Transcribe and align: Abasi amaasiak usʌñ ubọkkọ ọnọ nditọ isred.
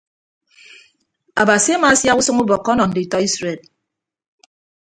Abasi 1.41 1.69
amaasiak 1.77 2.17
usʌñ 2.21 2.37
ubọkkọ 2.43 2.69
ọnọ 2.73 2.83
nditọ 2.87 3.17
isred. 3.27 3.59